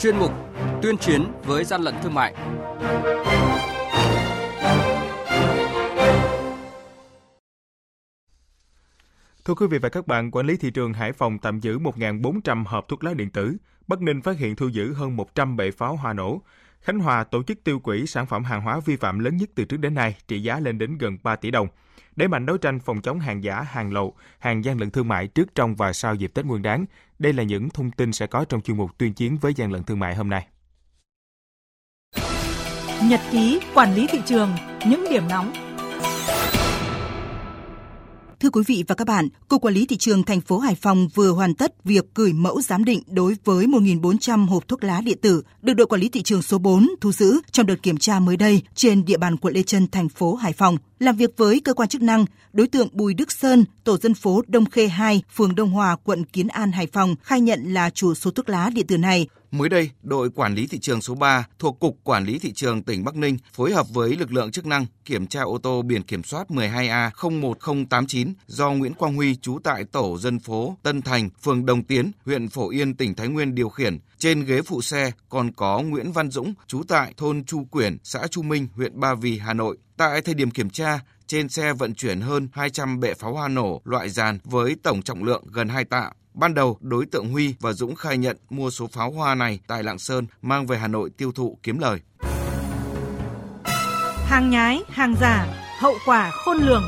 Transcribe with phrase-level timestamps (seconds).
[0.00, 0.32] chuyên mục
[0.82, 2.34] Tuyên chiến với gian lận thương mại.
[9.44, 12.64] Thưa quý vị và các bạn, quản lý thị trường Hải Phòng tạm giữ 1.400
[12.64, 13.56] hộp thuốc lá điện tử.
[13.86, 16.42] Bắc Ninh phát hiện thu giữ hơn 100 bệ pháo hoa nổ.
[16.80, 19.64] Khánh Hòa tổ chức tiêu quỹ sản phẩm hàng hóa vi phạm lớn nhất từ
[19.64, 21.68] trước đến nay, trị giá lên đến gần 3 tỷ đồng.
[22.16, 25.26] Đẩy mạnh đấu tranh phòng chống hàng giả, hàng lậu, hàng gian lận thương mại
[25.26, 26.84] trước, trong và sau dịp Tết Nguyên đán.
[27.18, 29.84] Đây là những thông tin sẽ có trong chuyên mục tuyên chiến với gian lận
[29.84, 30.46] thương mại hôm nay.
[33.04, 34.50] Nhật ký quản lý thị trường,
[34.86, 35.52] những điểm nóng
[38.40, 41.08] Thưa quý vị và các bạn, Cục Quản lý Thị trường thành phố Hải Phòng
[41.14, 45.18] vừa hoàn tất việc gửi mẫu giám định đối với 1.400 hộp thuốc lá điện
[45.22, 48.20] tử được đội quản lý thị trường số 4 thu giữ trong đợt kiểm tra
[48.20, 50.76] mới đây trên địa bàn quận Lê Trân, thành phố Hải Phòng.
[50.98, 54.42] Làm việc với cơ quan chức năng, đối tượng Bùi Đức Sơn, tổ dân phố
[54.46, 58.14] Đông Khê 2, phường Đông Hòa, quận Kiến An, Hải Phòng khai nhận là chủ
[58.14, 61.46] số thuốc lá điện tử này Mới đây, đội quản lý thị trường số 3
[61.58, 64.66] thuộc Cục Quản lý Thị trường tỉnh Bắc Ninh phối hợp với lực lượng chức
[64.66, 69.84] năng kiểm tra ô tô biển kiểm soát 12A01089 do Nguyễn Quang Huy trú tại
[69.84, 73.68] tổ dân phố Tân Thành, phường Đồng Tiến, huyện Phổ Yên, tỉnh Thái Nguyên điều
[73.68, 73.98] khiển.
[74.18, 78.26] Trên ghế phụ xe còn có Nguyễn Văn Dũng trú tại thôn Chu Quyển, xã
[78.26, 79.78] Chu Minh, huyện Ba Vì, Hà Nội.
[79.96, 83.80] Tại thời điểm kiểm tra, trên xe vận chuyển hơn 200 bệ pháo hoa nổ
[83.84, 86.10] loại dàn với tổng trọng lượng gần 2 tạ.
[86.34, 89.82] Ban đầu, đối tượng Huy và Dũng khai nhận mua số pháo hoa này tại
[89.82, 92.00] Lạng Sơn mang về Hà Nội tiêu thụ kiếm lời.
[94.26, 95.46] Hàng nhái, hàng giả,
[95.78, 96.82] hậu quả khôn lường.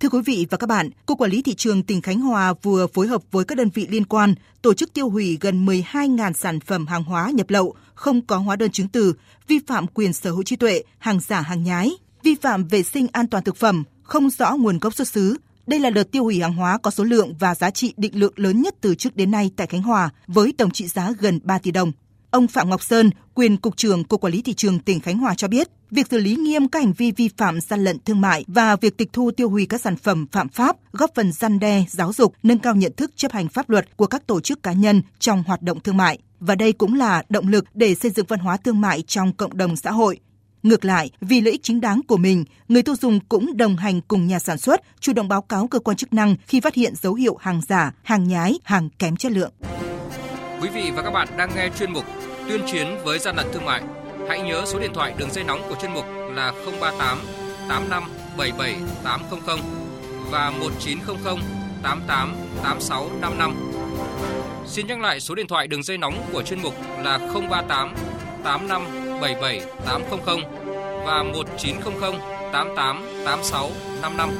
[0.00, 2.86] Thưa quý vị và các bạn, Cục Quản lý Thị trường tỉnh Khánh Hòa vừa
[2.86, 6.60] phối hợp với các đơn vị liên quan tổ chức tiêu hủy gần 12.000 sản
[6.60, 9.14] phẩm hàng hóa nhập lậu không có hóa đơn chứng từ,
[9.48, 11.90] vi phạm quyền sở hữu trí tuệ, hàng giả hàng nhái,
[12.26, 15.36] vi phạm vệ sinh an toàn thực phẩm, không rõ nguồn gốc xuất xứ.
[15.66, 18.32] Đây là đợt tiêu hủy hàng hóa có số lượng và giá trị định lượng
[18.36, 21.58] lớn nhất từ trước đến nay tại Khánh Hòa với tổng trị giá gần 3
[21.58, 21.92] tỷ đồng.
[22.30, 25.34] Ông Phạm Ngọc Sơn, quyền cục trưởng Cục Quản lý thị trường tỉnh Khánh Hòa
[25.34, 28.44] cho biết, việc xử lý nghiêm các hành vi vi phạm gian lận thương mại
[28.48, 31.84] và việc tịch thu tiêu hủy các sản phẩm phạm pháp góp phần gian đe,
[31.88, 34.72] giáo dục, nâng cao nhận thức chấp hành pháp luật của các tổ chức cá
[34.72, 36.18] nhân trong hoạt động thương mại.
[36.40, 39.56] Và đây cũng là động lực để xây dựng văn hóa thương mại trong cộng
[39.56, 40.20] đồng xã hội.
[40.62, 44.00] Ngược lại, vì lợi ích chính đáng của mình, người tiêu dùng cũng đồng hành
[44.00, 46.94] cùng nhà sản xuất, chủ động báo cáo cơ quan chức năng khi phát hiện
[46.94, 49.52] dấu hiệu hàng giả, hàng nhái, hàng kém chất lượng.
[50.60, 52.04] Quý vị và các bạn đang nghe chuyên mục
[52.48, 53.82] Tuyên chiến với gian lận thương mại.
[54.28, 57.18] Hãy nhớ số điện thoại đường dây nóng của chuyên mục là 038
[57.68, 58.02] 85
[58.36, 59.58] 77 800
[60.30, 61.38] và 1900
[61.82, 63.54] 88 86 55.
[64.66, 67.94] Xin nhắc lại số điện thoại đường dây nóng của chuyên mục là 038
[68.44, 70.20] 85 77 800
[71.04, 72.14] và 1900
[72.52, 73.70] 88 86
[74.02, 74.30] 55.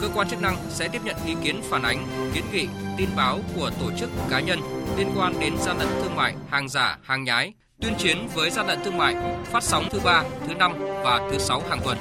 [0.00, 3.38] Cơ quan chức năng sẽ tiếp nhận ý kiến phản ánh, kiến nghị, tin báo
[3.56, 4.60] của tổ chức cá nhân
[4.98, 8.66] liên quan đến gian lận thương mại, hàng giả, hàng nhái, tuyên chiến với gian
[8.66, 9.14] lận thương mại,
[9.44, 10.72] phát sóng thứ ba, thứ năm
[11.04, 11.98] và thứ sáu hàng tuần.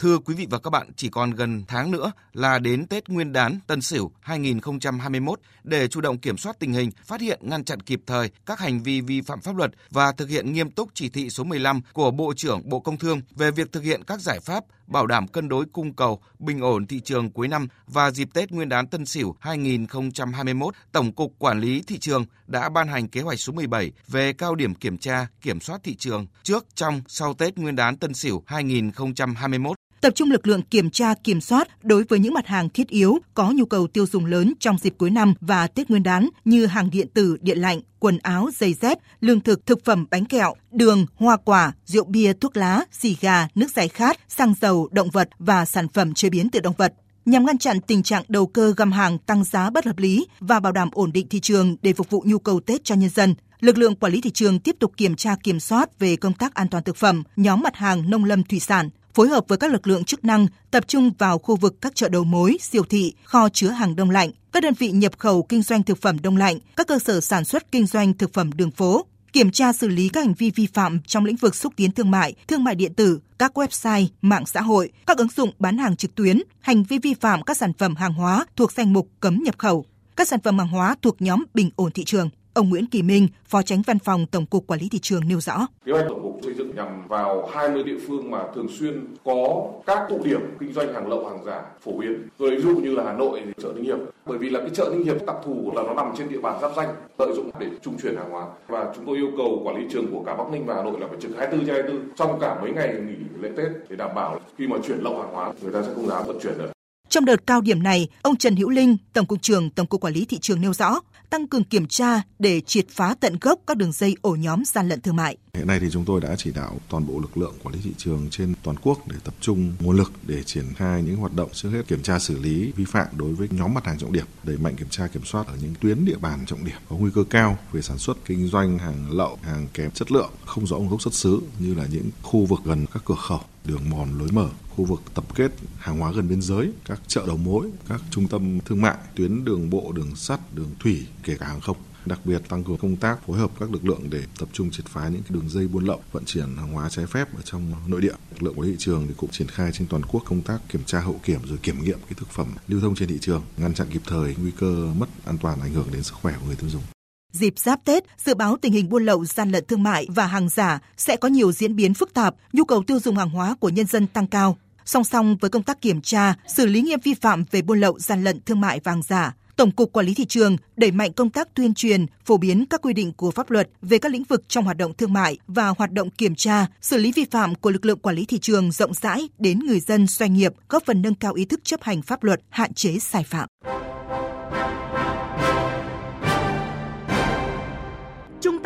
[0.00, 3.32] Thưa quý vị và các bạn, chỉ còn gần tháng nữa là đến Tết Nguyên
[3.32, 7.80] đán Tân Sửu 2021 để chủ động kiểm soát tình hình, phát hiện ngăn chặn
[7.80, 11.08] kịp thời các hành vi vi phạm pháp luật và thực hiện nghiêm túc chỉ
[11.08, 14.40] thị số 15 của Bộ trưởng Bộ Công Thương về việc thực hiện các giải
[14.40, 18.28] pháp bảo đảm cân đối cung cầu, bình ổn thị trường cuối năm và dịp
[18.34, 23.08] Tết Nguyên đán Tân Sửu 2021, Tổng cục Quản lý thị trường đã ban hành
[23.08, 27.02] kế hoạch số 17 về cao điểm kiểm tra, kiểm soát thị trường trước, trong,
[27.08, 31.68] sau Tết Nguyên đán Tân Sửu 2021 tập trung lực lượng kiểm tra kiểm soát
[31.82, 34.94] đối với những mặt hàng thiết yếu có nhu cầu tiêu dùng lớn trong dịp
[34.98, 38.74] cuối năm và Tết Nguyên đán như hàng điện tử, điện lạnh, quần áo, giày
[38.74, 43.16] dép, lương thực, thực phẩm, bánh kẹo, đường, hoa quả, rượu bia, thuốc lá, xì
[43.20, 46.74] gà, nước giải khát, xăng dầu, động vật và sản phẩm chế biến từ động
[46.78, 46.94] vật
[47.24, 50.60] nhằm ngăn chặn tình trạng đầu cơ găm hàng tăng giá bất hợp lý và
[50.60, 53.34] bảo đảm ổn định thị trường để phục vụ nhu cầu Tết cho nhân dân.
[53.60, 56.54] Lực lượng quản lý thị trường tiếp tục kiểm tra kiểm soát về công tác
[56.54, 59.72] an toàn thực phẩm, nhóm mặt hàng nông lâm thủy sản, phối hợp với các
[59.72, 63.14] lực lượng chức năng tập trung vào khu vực các chợ đầu mối, siêu thị,
[63.24, 66.36] kho chứa hàng đông lạnh, các đơn vị nhập khẩu kinh doanh thực phẩm đông
[66.36, 69.88] lạnh, các cơ sở sản xuất kinh doanh thực phẩm đường phố, kiểm tra xử
[69.88, 72.74] lý các hành vi vi phạm trong lĩnh vực xúc tiến thương mại, thương mại
[72.74, 76.82] điện tử, các website, mạng xã hội, các ứng dụng bán hàng trực tuyến, hành
[76.82, 79.84] vi vi phạm các sản phẩm hàng hóa thuộc danh mục cấm nhập khẩu,
[80.16, 82.30] các sản phẩm hàng hóa thuộc nhóm bình ổn thị trường.
[82.54, 85.40] Ông Nguyễn Kỳ Minh, Phó Tránh Văn phòng Tổng cục Quản lý thị trường nêu
[85.40, 85.66] rõ.
[85.86, 90.06] Kế hoạch tổng cục xây nhằm vào 20 địa phương mà thường xuyên có các
[90.08, 92.28] tụ điểm kinh doanh hàng lậu hàng giả phổ biến.
[92.38, 94.70] Rồi ví dụ như là Hà Nội thì chợ Ninh Hiệp, bởi vì là cái
[94.74, 96.88] chợ Ninh Hiệp đặc thù là nó nằm trên địa bàn giáp danh,
[97.18, 100.06] lợi dụng để trung chuyển hàng hóa và chúng tôi yêu cầu quản lý trường
[100.12, 102.58] của cả Bắc Ninh và Hà Nội là phải trực 24 trên 24 trong cả
[102.62, 105.72] mấy ngày nghỉ lễ Tết để đảm bảo khi mà chuyển lậu hàng hóa người
[105.72, 106.70] ta sẽ không dám vận chuyển được.
[107.10, 110.14] Trong đợt cao điểm này, ông Trần Hữu Linh, Tổng cục trưởng Tổng cục Quản
[110.14, 113.76] lý thị trường nêu rõ, tăng cường kiểm tra để triệt phá tận gốc các
[113.76, 115.36] đường dây ổ nhóm gian lận thương mại.
[115.54, 117.90] Hiện nay thì chúng tôi đã chỉ đạo toàn bộ lực lượng quản lý thị
[117.96, 121.50] trường trên toàn quốc để tập trung nguồn lực để triển khai những hoạt động
[121.52, 124.26] trước hết kiểm tra xử lý vi phạm đối với nhóm mặt hàng trọng điểm,
[124.42, 127.10] đẩy mạnh kiểm tra kiểm soát ở những tuyến địa bàn trọng điểm có nguy
[127.14, 130.76] cơ cao về sản xuất kinh doanh hàng lậu, hàng kém chất lượng, không rõ
[130.76, 134.18] nguồn gốc xuất xứ như là những khu vực gần các cửa khẩu, đường mòn
[134.18, 137.70] lối mở, khu vực tập kết hàng hóa gần biên giới, các chợ đầu mối,
[137.88, 141.60] các trung tâm thương mại, tuyến đường bộ, đường sắt, đường thủy, kể cả hàng
[141.60, 141.76] không.
[142.06, 144.86] Đặc biệt tăng cường công tác phối hợp các lực lượng để tập trung triệt
[144.86, 147.72] phá những cái đường dây buôn lậu vận chuyển hàng hóa trái phép ở trong
[147.86, 148.14] nội địa.
[148.30, 150.58] Lực lượng quản lý thị trường thì cũng triển khai trên toàn quốc công tác
[150.68, 153.42] kiểm tra hậu kiểm rồi kiểm nghiệm cái thực phẩm lưu thông trên thị trường
[153.56, 156.46] ngăn chặn kịp thời nguy cơ mất an toàn ảnh hưởng đến sức khỏe của
[156.46, 156.82] người tiêu dùng.
[157.32, 160.48] Dịp giáp Tết, dự báo tình hình buôn lậu, gian lận thương mại và hàng
[160.48, 163.68] giả sẽ có nhiều diễn biến phức tạp, nhu cầu tiêu dùng hàng hóa của
[163.68, 164.56] nhân dân tăng cao.
[164.84, 167.98] Song song với công tác kiểm tra, xử lý nghiêm vi phạm về buôn lậu,
[167.98, 171.12] gian lận thương mại và hàng giả, Tổng cục Quản lý thị trường đẩy mạnh
[171.12, 174.24] công tác tuyên truyền, phổ biến các quy định của pháp luật về các lĩnh
[174.24, 177.54] vực trong hoạt động thương mại và hoạt động kiểm tra, xử lý vi phạm
[177.54, 180.82] của lực lượng quản lý thị trường rộng rãi đến người dân, doanh nghiệp, góp
[180.86, 183.48] phần nâng cao ý thức chấp hành pháp luật, hạn chế sai phạm.